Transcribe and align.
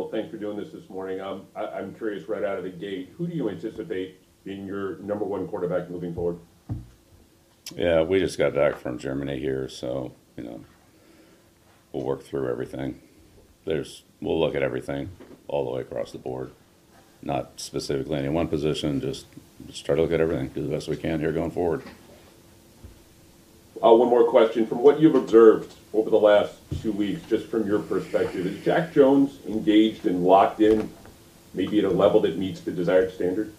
Well, 0.00 0.08
thanks 0.08 0.30
for 0.30 0.38
doing 0.38 0.56
this 0.56 0.72
this 0.72 0.88
morning. 0.88 1.20
Um, 1.20 1.42
I, 1.54 1.66
I'm 1.66 1.94
curious 1.94 2.26
right 2.26 2.42
out 2.42 2.56
of 2.56 2.64
the 2.64 2.70
gate, 2.70 3.12
who 3.18 3.26
do 3.26 3.36
you 3.36 3.50
anticipate 3.50 4.18
being 4.44 4.66
your 4.66 4.96
number 5.00 5.26
one 5.26 5.46
quarterback 5.46 5.90
moving 5.90 6.14
forward? 6.14 6.38
Yeah, 7.76 8.00
we 8.00 8.18
just 8.18 8.38
got 8.38 8.54
back 8.54 8.78
from 8.78 8.96
Germany 8.96 9.38
here, 9.38 9.68
so 9.68 10.14
you 10.38 10.44
know, 10.44 10.64
we'll 11.92 12.02
work 12.02 12.24
through 12.24 12.48
everything. 12.48 12.98
There's, 13.66 14.04
we'll 14.22 14.40
look 14.40 14.54
at 14.54 14.62
everything 14.62 15.10
all 15.48 15.66
the 15.66 15.70
way 15.70 15.82
across 15.82 16.12
the 16.12 16.18
board, 16.18 16.52
not 17.20 17.60
specifically 17.60 18.16
any 18.16 18.30
one 18.30 18.48
position. 18.48 19.02
Just, 19.02 19.26
just 19.66 19.84
try 19.84 19.96
to 19.96 20.00
look 20.00 20.12
at 20.12 20.20
everything, 20.22 20.48
do 20.48 20.62
the 20.62 20.70
best 20.70 20.88
we 20.88 20.96
can 20.96 21.20
here 21.20 21.30
going 21.30 21.50
forward. 21.50 21.82
Uh, 23.82 23.94
one 23.94 24.08
more 24.08 24.24
question. 24.24 24.66
From 24.66 24.78
what 24.78 25.00
you've 25.00 25.14
observed 25.14 25.74
over 25.94 26.10
the 26.10 26.18
last 26.18 26.54
two 26.82 26.92
weeks, 26.92 27.22
just 27.28 27.46
from 27.46 27.66
your 27.66 27.78
perspective, 27.78 28.46
is 28.46 28.62
Jack 28.64 28.92
Jones 28.92 29.38
engaged 29.48 30.06
and 30.06 30.24
locked 30.24 30.60
in, 30.60 30.90
maybe 31.54 31.78
at 31.78 31.84
a 31.84 31.90
level 31.90 32.20
that 32.20 32.36
meets 32.36 32.60
the 32.60 32.70
desired 32.70 33.12
standard? 33.12 33.52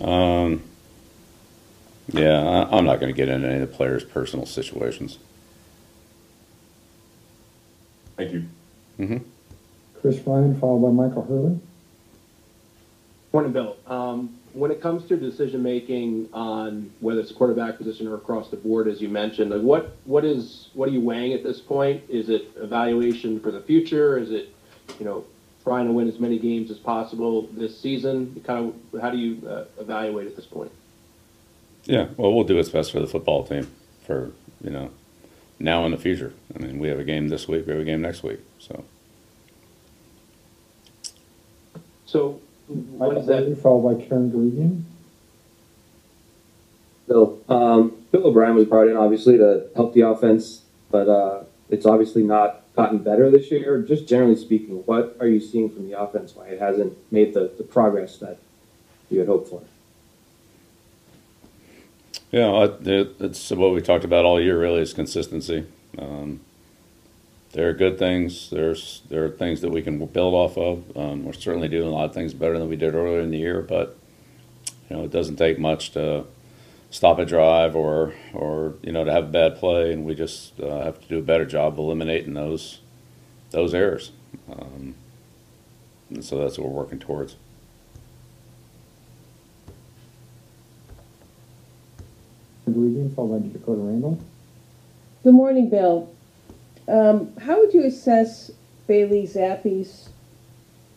Um, 0.00 0.62
yeah, 2.08 2.40
I, 2.40 2.76
I'm 2.76 2.84
not 2.84 3.00
going 3.00 3.12
to 3.12 3.16
get 3.16 3.28
into 3.28 3.46
any 3.46 3.60
of 3.62 3.70
the 3.70 3.76
players' 3.76 4.04
personal 4.04 4.46
situations. 4.46 5.18
Thank 8.16 8.32
you. 8.32 8.44
Mm-hmm. 8.98 9.18
Chris 10.00 10.18
Ryan, 10.26 10.58
followed 10.58 10.80
by 10.80 11.06
Michael 11.06 11.22
Hurley. 11.22 11.60
Morning, 13.32 13.52
Bill. 13.52 13.76
Um, 13.86 14.38
when 14.54 14.70
it 14.70 14.80
comes 14.80 15.06
to 15.08 15.16
decision 15.16 15.62
making 15.62 16.28
on 16.32 16.90
whether 17.00 17.20
it's 17.20 17.30
a 17.30 17.34
quarterback 17.34 17.76
position 17.76 18.08
or 18.08 18.14
across 18.14 18.48
the 18.48 18.56
board, 18.56 18.88
as 18.88 19.02
you 19.02 19.08
mentioned, 19.08 19.50
like 19.50 19.60
what 19.60 19.96
what 20.04 20.24
is 20.24 20.68
what 20.72 20.88
are 20.88 20.92
you 20.92 21.00
weighing 21.00 21.34
at 21.34 21.42
this 21.42 21.60
point? 21.60 22.02
Is 22.08 22.30
it 22.30 22.50
evaluation 22.56 23.38
for 23.38 23.50
the 23.50 23.60
future? 23.60 24.18
Is 24.18 24.30
it 24.30 24.54
you 24.98 25.04
know 25.04 25.24
trying 25.62 25.86
to 25.86 25.92
win 25.92 26.08
as 26.08 26.18
many 26.18 26.38
games 26.38 26.70
as 26.70 26.78
possible 26.78 27.42
this 27.52 27.78
season? 27.78 28.42
Kind 28.46 28.74
of 28.92 29.00
how 29.00 29.10
do 29.10 29.18
you 29.18 29.46
uh, 29.46 29.64
evaluate 29.78 30.26
at 30.26 30.34
this 30.34 30.46
point? 30.46 30.72
Yeah, 31.84 32.08
well, 32.16 32.32
we'll 32.32 32.44
do 32.44 32.56
what's 32.56 32.70
best 32.70 32.92
for 32.92 33.00
the 33.00 33.06
football 33.06 33.46
team 33.46 33.70
for 34.06 34.32
you 34.62 34.70
know 34.70 34.90
now 35.58 35.84
and 35.84 35.92
the 35.92 35.98
future. 35.98 36.32
I 36.54 36.60
mean, 36.60 36.78
we 36.78 36.88
have 36.88 36.98
a 36.98 37.04
game 37.04 37.28
this 37.28 37.46
week, 37.46 37.66
we 37.66 37.72
have 37.72 37.82
a 37.82 37.84
game 37.84 38.00
next 38.00 38.22
week, 38.22 38.40
so. 38.58 38.84
So 42.06 42.40
what 42.68 43.08
Michael 43.08 43.20
is 43.22 43.26
that? 43.28 43.38
Hurley, 43.40 43.54
followed 43.54 43.98
by 43.98 44.04
Karen 44.06 44.30
Guregian. 44.30 44.82
Bill, 47.06 47.38
um, 47.48 47.92
Bill 48.12 48.26
O'Brien 48.26 48.54
was 48.54 48.66
brought 48.66 48.88
in 48.88 48.96
obviously 48.96 49.38
to 49.38 49.68
help 49.74 49.94
the 49.94 50.02
offense, 50.02 50.62
but 50.90 51.08
uh, 51.08 51.44
it's 51.70 51.86
obviously 51.86 52.22
not 52.22 52.62
gotten 52.76 52.98
better 52.98 53.30
this 53.30 53.50
year. 53.50 53.80
Just 53.82 54.06
generally 54.06 54.36
speaking, 54.36 54.82
what 54.86 55.16
are 55.20 55.26
you 55.26 55.40
seeing 55.40 55.70
from 55.70 55.88
the 55.88 55.98
offense? 55.98 56.34
Why 56.36 56.48
it 56.48 56.60
hasn't 56.60 56.96
made 57.10 57.32
the, 57.34 57.50
the 57.56 57.64
progress 57.64 58.18
that 58.18 58.38
you 59.10 59.20
had 59.20 59.28
hoped 59.28 59.48
for? 59.48 59.62
Yeah, 62.30 62.48
I- 62.48 62.64
it- 62.90 63.16
it's 63.20 63.50
what 63.52 63.72
we 63.72 63.80
talked 63.80 64.04
about 64.04 64.26
all 64.26 64.38
year. 64.40 64.58
Really, 64.60 64.82
is 64.82 64.92
consistency. 64.92 65.64
Um, 65.98 66.40
there 67.58 67.68
are 67.68 67.72
good 67.72 67.98
things. 67.98 68.50
There's 68.50 69.02
there 69.08 69.24
are 69.24 69.30
things 69.30 69.62
that 69.62 69.70
we 69.70 69.82
can 69.82 69.98
build 70.06 70.32
off 70.32 70.56
of. 70.56 70.96
Um, 70.96 71.24
we're 71.24 71.32
certainly 71.32 71.66
doing 71.66 71.88
a 71.88 71.90
lot 71.90 72.04
of 72.04 72.14
things 72.14 72.32
better 72.32 72.56
than 72.56 72.68
we 72.68 72.76
did 72.76 72.94
earlier 72.94 73.18
in 73.18 73.32
the 73.32 73.38
year, 73.38 73.62
but 73.62 73.98
you 74.88 74.96
know 74.96 75.02
it 75.02 75.10
doesn't 75.10 75.38
take 75.38 75.58
much 75.58 75.90
to 75.94 76.24
stop 76.92 77.18
a 77.18 77.24
drive 77.24 77.74
or 77.74 78.14
or 78.32 78.74
you 78.84 78.92
know 78.92 79.02
to 79.02 79.10
have 79.10 79.24
a 79.24 79.32
bad 79.32 79.56
play, 79.56 79.92
and 79.92 80.04
we 80.04 80.14
just 80.14 80.60
uh, 80.60 80.84
have 80.84 81.00
to 81.00 81.08
do 81.08 81.18
a 81.18 81.22
better 81.22 81.44
job 81.44 81.72
of 81.72 81.80
eliminating 81.80 82.34
those 82.34 82.78
those 83.50 83.74
errors. 83.74 84.12
Um, 84.48 84.94
and 86.10 86.24
so 86.24 86.38
that's 86.38 86.58
what 86.58 86.68
we're 86.68 86.80
working 86.80 87.00
towards. 87.00 87.34
Guregian, 92.68 93.12
followed 93.16 93.52
by 93.52 93.58
Dakota 93.58 93.80
Randall. 93.80 94.20
Good 95.24 95.34
morning, 95.34 95.68
Bill. 95.68 96.08
Um, 96.88 97.36
how 97.36 97.60
would 97.60 97.74
you 97.74 97.84
assess 97.84 98.50
Bailey 98.86 99.24
Zappe's 99.24 100.08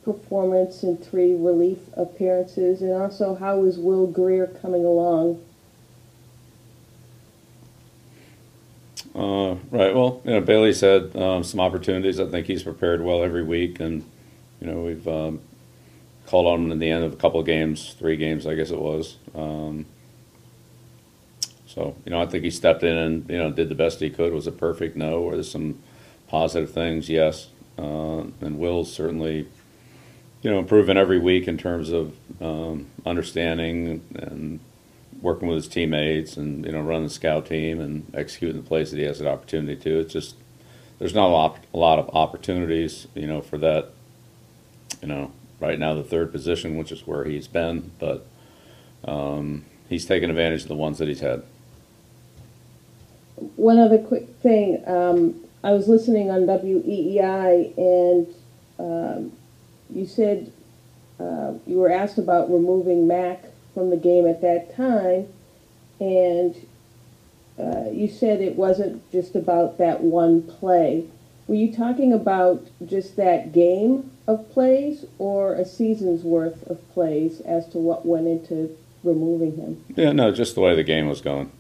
performance 0.03 0.84
in 0.84 0.97
three 0.97 1.34
relief 1.35 1.79
appearances, 1.96 2.81
and 2.81 2.94
also 2.94 3.35
how 3.35 3.63
is 3.66 3.78
Will 3.78 4.07
Grier 4.07 4.47
coming 4.47 4.85
along? 4.85 5.44
Uh, 9.13 9.56
right. 9.69 9.94
Well, 9.94 10.22
you 10.24 10.31
know, 10.31 10.41
Bailey's 10.41 10.80
had 10.80 11.13
um, 11.18 11.44
some 11.44 11.59
opportunities. 11.59 12.19
I 12.19 12.28
think 12.28 12.47
he's 12.47 12.63
prepared 12.63 13.03
well 13.03 13.24
every 13.24 13.44
week, 13.44 13.80
and 13.81 14.06
you 14.62 14.68
know, 14.68 14.81
we've 14.84 15.07
um, 15.07 15.41
called 16.28 16.47
on 16.47 16.63
him 16.63 16.72
in 16.72 16.80
the 16.80 16.90
end 16.90 17.03
of 17.03 17.12
a 17.12 17.18
couple 17.18 17.41
of 17.41 17.46
games, 17.46 17.96
three 18.00 18.16
games, 18.16 18.47
I 18.47 18.56
guess 18.56 18.72
it 18.72 18.80
was. 18.80 19.18
Um, 19.35 19.85
so, 21.73 21.95
you 22.05 22.11
know, 22.11 22.21
I 22.21 22.25
think 22.25 22.43
he 22.43 22.51
stepped 22.51 22.83
in 22.83 22.97
and 22.97 23.29
you 23.29 23.37
know 23.37 23.49
did 23.49 23.69
the 23.69 23.75
best 23.75 24.01
he 24.01 24.09
could. 24.09 24.33
Was 24.33 24.45
it 24.45 24.57
perfect? 24.57 24.97
No. 24.97 25.21
Were 25.21 25.35
there 25.35 25.43
some 25.43 25.79
positive 26.27 26.71
things? 26.71 27.09
Yes. 27.09 27.47
Uh, 27.77 28.25
and 28.41 28.59
Will's 28.59 28.91
certainly, 28.93 29.47
you 30.41 30.51
know, 30.51 30.59
improving 30.59 30.97
every 30.97 31.17
week 31.17 31.47
in 31.47 31.57
terms 31.57 31.89
of 31.89 32.13
um, 32.41 32.87
understanding 33.05 34.03
and 34.13 34.59
working 35.21 35.47
with 35.47 35.55
his 35.55 35.67
teammates 35.67 36.35
and 36.35 36.65
you 36.65 36.71
know 36.71 36.81
running 36.81 37.03
the 37.03 37.09
scout 37.09 37.45
team 37.45 37.79
and 37.79 38.11
executing 38.13 38.61
the 38.61 38.67
plays 38.67 38.91
that 38.91 38.97
he 38.97 39.03
has 39.03 39.21
an 39.21 39.27
opportunity 39.27 39.77
to. 39.81 39.99
It's 39.99 40.11
just 40.11 40.35
there's 40.99 41.15
not 41.15 41.27
a 41.27 41.33
lot, 41.33 41.57
a 41.73 41.77
lot 41.77 41.99
of 41.99 42.09
opportunities, 42.13 43.07
you 43.15 43.27
know, 43.27 43.41
for 43.41 43.57
that. 43.59 43.91
You 45.01 45.07
know, 45.07 45.31
right 45.59 45.79
now 45.79 45.95
the 45.95 46.03
third 46.03 46.33
position, 46.33 46.77
which 46.77 46.91
is 46.91 47.07
where 47.07 47.23
he's 47.23 47.47
been, 47.47 47.91
but 47.97 48.27
um, 49.05 49.65
he's 49.89 50.05
taken 50.05 50.29
advantage 50.29 50.63
of 50.63 50.67
the 50.67 50.75
ones 50.75 50.99
that 50.99 51.07
he's 51.07 51.21
had. 51.21 51.43
One 53.56 53.79
other 53.79 53.97
quick 53.97 54.28
thing. 54.41 54.84
Um, 54.88 55.35
I 55.63 55.72
was 55.72 55.88
listening 55.88 56.29
on 56.29 56.41
WEEI, 56.41 57.78
and 57.78 58.28
um, 58.79 59.31
you 59.90 60.06
said 60.06 60.52
uh, 61.19 61.53
you 61.68 61.78
were 61.78 61.91
asked 61.91 62.18
about 62.18 62.51
removing 62.51 63.07
Mac 63.07 63.46
from 63.74 63.90
the 63.90 63.97
game 63.97 64.25
at 64.28 64.41
that 64.41 64.75
time, 64.75 65.28
and 66.00 66.56
uh, 67.59 67.90
you 67.91 68.07
said 68.07 68.41
it 68.41 68.56
wasn't 68.56 69.09
just 69.12 69.35
about 69.35 69.78
that 69.78 70.01
one 70.01 70.41
play. 70.41 71.07
Were 71.47 71.56
you 71.56 71.74
talking 71.74 72.13
about 72.13 72.66
just 72.85 73.16
that 73.18 73.51
game 73.51 74.12
of 74.28 74.50
plays, 74.51 75.06
or 75.19 75.53
a 75.53 75.66
season's 75.66 76.24
worth 76.24 76.66
of 76.68 76.80
plays 76.94 77.41
as 77.41 77.68
to 77.69 77.78
what 77.78 78.06
went 78.06 78.28
into 78.28 78.75
removing 79.03 79.57
him? 79.57 79.84
Yeah, 79.96 80.12
no, 80.12 80.31
just 80.31 80.56
the 80.56 80.62
way 80.62 80.75
the 80.75 80.84
game 80.84 81.07
was 81.07 81.22
going. 81.22 81.51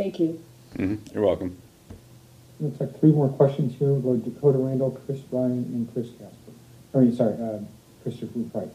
Thank 0.00 0.18
you. 0.18 0.42
hmm 0.76 0.94
You're 1.12 1.26
welcome. 1.26 1.58
Looks 2.58 2.80
like 2.80 2.98
three 2.98 3.12
more 3.12 3.28
questions 3.28 3.78
here. 3.78 3.92
We'll 3.92 4.16
go 4.16 4.30
Dakota 4.30 4.56
Randall, 4.56 4.98
Chris 5.04 5.20
Ryan, 5.30 5.64
and 5.74 5.92
Chris 5.92 6.08
Casper. 6.12 6.52
I 6.94 6.98
mean, 7.00 7.14
sorry, 7.14 7.34
uh, 7.34 7.58
Christopher 8.02 8.38
Price. 8.50 8.68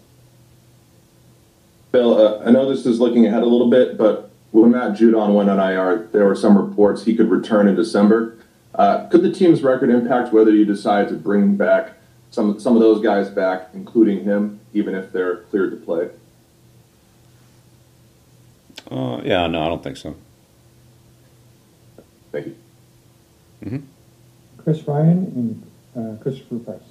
Bill, 1.91 2.16
uh, 2.16 2.46
I 2.46 2.52
know 2.52 2.69
this 2.69 2.85
is 2.85 3.00
looking 3.00 3.25
ahead 3.25 3.41
a 3.41 3.47
little 3.47 3.72
bit, 3.72 3.97
but 3.97 4.30
when 4.52 4.69
Matt 4.69 4.91
Judon 4.91 5.34
went 5.34 5.50
on 5.50 5.59
IR, 5.59 6.09
there 6.12 6.25
were 6.25 6.35
some 6.35 6.56
reports 6.56 7.06
he 7.06 7.16
could 7.16 7.31
return 7.31 7.68
in 7.68 7.74
December. 7.74 8.38
Uh, 8.75 9.08
could 9.08 9.24
the 9.24 9.31
team's 9.31 9.64
record 9.64 9.90
impact 9.90 10.31
whether 10.31 10.52
you 10.52 10.64
decide 10.64 11.08
to 11.08 11.16
bring 11.16 11.56
back 11.56 11.94
some 12.30 12.59
some 12.59 12.75
of 12.75 12.81
those 12.84 13.02
guys 13.02 13.30
back, 13.30 13.69
including 13.74 14.25
him, 14.25 14.59
even 14.74 14.94
if 14.94 15.12
they're 15.12 15.38
cleared 15.38 15.72
to 15.72 15.78
play? 15.78 16.09
Uh, 18.91 19.22
yeah, 19.24 19.47
no, 19.47 19.64
I 19.64 19.69
don't 19.69 19.81
think 19.81 19.97
so. 19.97 20.16
Thank 22.35 22.47
you. 23.62 23.84
Chris 24.57 24.85
Ryan 24.85 25.63
and 25.96 26.19
uh, 26.19 26.22
Christopher 26.22 26.59
Price. 26.59 26.82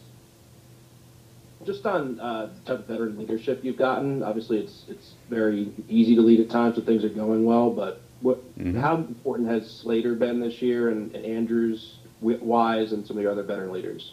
Just 1.67 1.85
on 1.85 2.19
uh, 2.19 2.47
the 2.47 2.71
type 2.71 2.79
of 2.81 2.87
veteran 2.87 3.19
leadership 3.19 3.63
you've 3.63 3.77
gotten, 3.77 4.23
obviously 4.23 4.59
it's 4.59 4.85
it's 4.89 5.13
very 5.29 5.71
easy 5.89 6.15
to 6.15 6.23
lead 6.23 6.41
at 6.41 6.49
times 6.49 6.77
when 6.77 6.87
things 6.87 7.05
are 7.05 7.11
going 7.11 7.45
well. 7.45 7.71
But 7.71 8.01
what, 8.23 8.39
Mhm. 8.59 8.81
how 8.81 8.97
important 8.97 9.49
has 9.51 9.71
Slater 9.71 10.15
been 10.15 10.41
this 10.41 10.63
year, 10.63 10.89
and, 10.89 11.15
and 11.15 11.27
Andrews, 11.27 11.97
Wise, 12.23 12.93
and 12.93 13.07
some 13.07 13.19
of 13.19 13.23
the 13.23 13.31
other 13.31 13.43
veteran 13.43 13.71
leaders? 13.73 14.13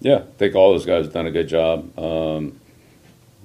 Yeah, 0.00 0.16
I 0.16 0.22
think 0.36 0.54
all 0.54 0.72
those 0.72 0.84
guys 0.84 1.06
have 1.06 1.14
done 1.14 1.26
a 1.26 1.30
good 1.30 1.48
job. 1.48 1.98
Um, 1.98 2.60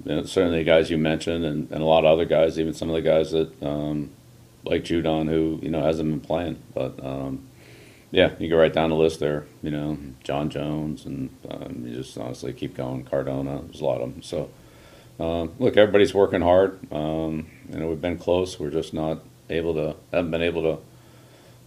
you 0.05 0.15
know, 0.15 0.23
certainly 0.23 0.59
the 0.59 0.63
guys 0.65 0.89
you 0.89 0.97
mentioned, 0.97 1.45
and, 1.45 1.71
and 1.71 1.81
a 1.81 1.85
lot 1.85 1.99
of 1.99 2.11
other 2.11 2.25
guys, 2.25 2.59
even 2.59 2.73
some 2.73 2.89
of 2.89 2.95
the 2.95 3.01
guys 3.01 3.31
that 3.31 3.63
um, 3.63 4.09
like 4.69 4.83
Judon, 4.83 5.27
who 5.27 5.59
you 5.61 5.69
know 5.69 5.81
hasn't 5.81 6.09
been 6.09 6.19
playing. 6.19 6.61
But 6.73 7.03
um, 7.03 7.47
yeah, 8.11 8.31
you 8.39 8.49
go 8.49 8.57
right 8.57 8.73
down 8.73 8.89
the 8.89 8.95
list 8.95 9.19
there. 9.19 9.45
You 9.61 9.71
know, 9.71 9.97
Jon 10.23 10.49
Jones, 10.49 11.05
and 11.05 11.29
um, 11.49 11.83
you 11.85 11.95
just 11.95 12.17
honestly 12.17 12.53
keep 12.53 12.75
going. 12.75 13.03
Cardona, 13.03 13.61
there's 13.63 13.81
a 13.81 13.85
lot 13.85 14.01
of 14.01 14.13
them. 14.13 14.21
So 14.21 14.49
um, 15.19 15.53
look, 15.59 15.77
everybody's 15.77 16.13
working 16.13 16.41
hard. 16.41 16.79
Um, 16.91 17.47
you 17.69 17.79
know, 17.79 17.87
we've 17.87 18.01
been 18.01 18.17
close. 18.17 18.59
We're 18.59 18.69
just 18.69 18.93
not 18.93 19.19
able 19.49 19.73
to, 19.73 19.95
haven't 20.11 20.31
been 20.31 20.41
able 20.41 20.61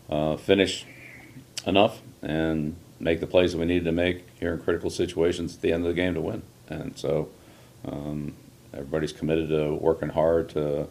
to 0.09 0.15
uh, 0.15 0.37
finish 0.37 0.87
enough. 1.67 2.01
And 2.23 2.77
make 3.01 3.21
the 3.21 3.27
plays 3.27 3.53
that 3.53 3.59
we 3.59 3.65
needed 3.65 3.85
to 3.85 3.93
make 3.93 4.27
here 4.39 4.53
in 4.53 4.61
critical 4.61 4.91
situations 4.91 5.57
at 5.57 5.63
the 5.63 5.73
end 5.73 5.85
of 5.85 5.89
the 5.89 5.95
game 5.95 6.15
to 6.15 6.21
win. 6.21 6.43
And 6.69 6.97
so, 6.99 7.31
um, 7.85 8.35
everybody's 8.73 9.13
committed 9.13 9.49
to 9.49 9.75
working 9.75 10.11
hard 10.11 10.51
to, 10.51 10.87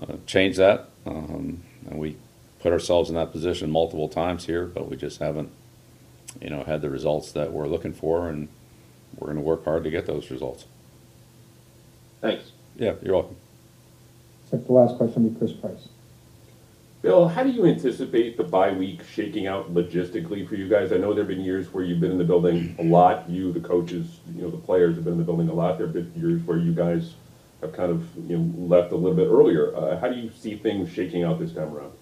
uh, 0.00 0.16
change 0.26 0.56
that. 0.56 0.88
Um, 1.06 1.62
and 1.88 1.98
we 1.98 2.16
put 2.60 2.72
ourselves 2.72 3.08
in 3.08 3.16
that 3.16 3.32
position 3.32 3.70
multiple 3.70 4.08
times 4.08 4.46
here, 4.46 4.66
but 4.66 4.88
we 4.88 4.96
just 4.96 5.18
haven't, 5.18 5.50
you 6.40 6.50
know, 6.50 6.62
had 6.64 6.80
the 6.80 6.90
results 6.90 7.32
that 7.32 7.52
we're 7.52 7.66
looking 7.66 7.92
for, 7.92 8.28
and 8.28 8.48
we're 9.18 9.28
gonna 9.28 9.40
work 9.40 9.64
hard 9.64 9.84
to 9.84 9.90
get 9.90 10.06
those 10.06 10.30
results. 10.30 10.66
Thanks. 12.20 12.52
Yeah, 12.76 12.94
you're 13.02 13.14
welcome. 13.14 13.36
Looks 14.44 14.52
like 14.52 14.66
the 14.66 14.72
last 14.72 14.96
question 14.96 15.24
will 15.24 15.30
be 15.30 15.38
Chris 15.38 15.52
Price. 15.52 15.88
Bill, 17.02 17.26
how 17.26 17.42
do 17.42 17.50
you 17.50 17.66
anticipate 17.66 18.36
the 18.36 18.44
bye 18.44 18.70
week 18.70 19.02
shaking 19.04 19.48
out 19.48 19.74
logistically 19.74 20.48
for 20.48 20.54
you 20.54 20.68
guys? 20.68 20.92
I 20.92 20.98
know 20.98 21.12
there've 21.12 21.26
been 21.26 21.40
years 21.40 21.72
where 21.74 21.82
you've 21.82 21.98
been 21.98 22.12
in 22.12 22.18
the 22.18 22.24
building 22.24 22.76
a 22.78 22.84
lot, 22.84 23.28
you, 23.28 23.52
the 23.52 23.58
coaches, 23.58 24.20
you 24.32 24.42
know, 24.42 24.50
the 24.50 24.56
players 24.56 24.94
have 24.94 25.02
been 25.02 25.14
in 25.14 25.18
the 25.18 25.24
building 25.24 25.48
a 25.48 25.52
lot. 25.52 25.78
There've 25.78 25.92
been 25.92 26.12
years 26.14 26.40
where 26.42 26.58
you 26.58 26.72
guys 26.72 27.14
have 27.62 27.72
kind 27.72 27.90
of, 27.90 28.14
you 28.28 28.36
know, 28.36 28.66
left 28.66 28.92
a 28.92 28.96
little 28.96 29.16
bit 29.16 29.28
earlier. 29.28 29.74
Uh, 29.74 29.98
how 29.98 30.08
do 30.08 30.16
you 30.16 30.30
see 30.36 30.56
things 30.56 30.90
shaking 30.90 31.22
out 31.22 31.38
this 31.38 31.52
time 31.52 31.72
around? 31.74 31.92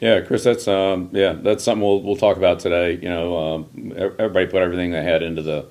Yeah, 0.00 0.20
Chris, 0.20 0.44
that's 0.44 0.68
um, 0.68 1.08
yeah, 1.12 1.32
that's 1.32 1.64
something 1.64 1.82
we'll 1.82 2.02
we'll 2.02 2.16
talk 2.16 2.36
about 2.36 2.60
today. 2.60 2.98
You 3.00 3.08
know, 3.08 3.38
um, 3.38 3.94
everybody 4.18 4.46
put 4.46 4.62
everything 4.62 4.90
they 4.90 5.02
had 5.02 5.22
into 5.22 5.40
the 5.40 5.66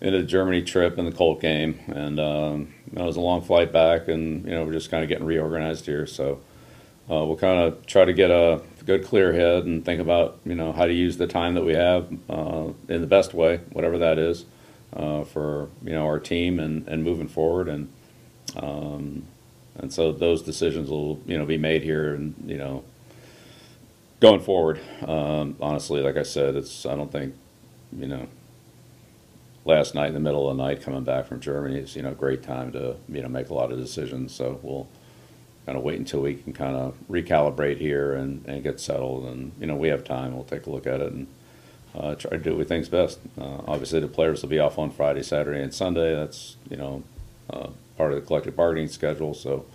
into 0.00 0.18
the 0.18 0.24
Germany 0.24 0.62
trip 0.62 0.98
and 0.98 1.06
the 1.06 1.12
Colt 1.12 1.40
game, 1.40 1.80
and 1.88 2.20
um, 2.20 2.74
it 2.92 3.02
was 3.02 3.16
a 3.16 3.20
long 3.20 3.42
flight 3.42 3.72
back, 3.72 4.06
and 4.06 4.44
you 4.44 4.52
know 4.52 4.64
we're 4.64 4.72
just 4.72 4.88
kind 4.90 5.02
of 5.02 5.08
getting 5.08 5.24
reorganized 5.24 5.84
here. 5.84 6.06
So 6.06 6.34
uh, 7.10 7.24
we'll 7.24 7.36
kind 7.36 7.60
of 7.60 7.84
try 7.86 8.04
to 8.04 8.12
get 8.12 8.30
a 8.30 8.62
good 8.84 9.04
clear 9.04 9.32
head 9.32 9.64
and 9.64 9.84
think 9.84 10.00
about 10.00 10.38
you 10.44 10.54
know 10.54 10.72
how 10.72 10.86
to 10.86 10.92
use 10.92 11.16
the 11.16 11.26
time 11.26 11.54
that 11.54 11.64
we 11.64 11.74
have 11.74 12.06
uh, 12.30 12.68
in 12.88 13.00
the 13.00 13.08
best 13.08 13.34
way, 13.34 13.58
whatever 13.72 13.98
that 13.98 14.16
is, 14.16 14.44
uh, 14.92 15.24
for 15.24 15.70
you 15.82 15.90
know 15.90 16.06
our 16.06 16.20
team 16.20 16.60
and 16.60 16.86
and 16.86 17.02
moving 17.02 17.28
forward 17.28 17.68
and. 17.68 17.88
Um, 18.56 19.26
and 19.76 19.92
so 19.92 20.12
those 20.12 20.42
decisions 20.42 20.88
will, 20.88 21.20
you 21.26 21.36
know, 21.36 21.44
be 21.44 21.58
made 21.58 21.82
here, 21.82 22.14
and 22.14 22.34
you 22.46 22.56
know, 22.56 22.84
going 24.20 24.40
forward, 24.40 24.80
um, 25.06 25.56
honestly, 25.60 26.00
like 26.00 26.16
I 26.16 26.22
said, 26.22 26.56
it's, 26.56 26.86
I 26.86 26.94
don't 26.94 27.12
think, 27.12 27.34
you 27.96 28.06
know, 28.06 28.26
last 29.64 29.94
night 29.94 30.08
in 30.08 30.14
the 30.14 30.20
middle 30.20 30.48
of 30.48 30.56
the 30.56 30.62
night 30.62 30.80
coming 30.80 31.04
back 31.04 31.26
from 31.26 31.40
Germany 31.40 31.78
is, 31.78 31.96
you 31.96 32.02
know, 32.02 32.12
a 32.12 32.14
great 32.14 32.42
time 32.42 32.72
to, 32.72 32.96
you 33.08 33.22
know, 33.22 33.28
make 33.28 33.50
a 33.50 33.54
lot 33.54 33.70
of 33.70 33.78
decisions. 33.78 34.32
So 34.32 34.58
we'll 34.62 34.88
kind 35.66 35.76
of 35.76 35.84
wait 35.84 35.98
until 35.98 36.20
we 36.20 36.36
can 36.36 36.52
kind 36.52 36.76
of 36.76 36.96
recalibrate 37.10 37.78
here 37.78 38.14
and, 38.14 38.46
and 38.46 38.62
get 38.62 38.80
settled. 38.80 39.26
And, 39.26 39.52
you 39.60 39.66
know, 39.66 39.76
we 39.76 39.88
have 39.88 40.04
time. 40.04 40.34
We'll 40.34 40.44
take 40.44 40.66
a 40.66 40.70
look 40.70 40.86
at 40.86 41.00
it 41.00 41.12
and 41.12 41.26
uh, 41.94 42.14
try 42.14 42.30
to 42.30 42.38
do 42.38 42.50
what 42.50 42.60
we 42.60 42.64
think's 42.64 42.88
best. 42.88 43.18
Uh, 43.38 43.58
obviously, 43.66 44.00
the 44.00 44.08
players 44.08 44.42
will 44.42 44.48
be 44.48 44.60
off 44.60 44.78
on 44.78 44.90
Friday, 44.90 45.22
Saturday, 45.22 45.60
and 45.60 45.74
Sunday. 45.74 46.14
That's, 46.14 46.56
you 46.70 46.76
know, 46.76 47.02
uh, 47.50 47.68
part 47.96 48.12
of 48.12 48.20
the 48.20 48.26
collective 48.26 48.56
bargaining 48.56 48.88
schedule. 48.88 49.34
So, 49.34 49.66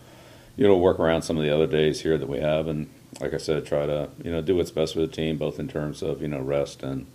you 0.56 0.68
know, 0.68 0.78
work 0.78 1.00
around 1.00 1.24
some 1.24 1.38
of 1.38 1.44
the 1.44 1.54
other 1.54 1.68
days 1.68 2.02
here 2.02 2.18
that 2.18 2.28
we 2.28 2.40
have, 2.40 2.68
and 2.68 2.90
like 3.20 3.34
I 3.34 3.38
said, 3.38 3.66
try 3.66 3.86
to 3.86 4.10
you 4.24 4.32
know 4.32 4.42
do 4.42 4.56
what's 4.56 4.72
best 4.72 4.94
for 4.94 5.00
the 5.00 5.08
team, 5.08 5.38
both 5.38 5.60
in 5.60 5.68
terms 5.68 6.02
of 6.02 6.22
you 6.22 6.28
know 6.28 6.42
rest 6.42 6.84
and 6.84 7.08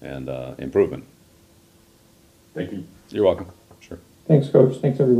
and 0.00 0.28
uh, 0.28 0.54
improvement. 0.58 1.04
Thank 2.54 2.72
you. 2.72 2.84
You're 3.10 3.24
welcome. 3.24 3.46
Sure. 3.80 3.98
Thanks, 4.26 4.48
Coach. 4.48 4.76
Thanks, 4.78 5.00
everyone. 5.00 5.18